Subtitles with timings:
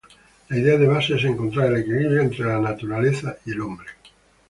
[0.49, 3.89] La idea de base es encontrar el equilibrio entre la Naturaleza y el Hombre.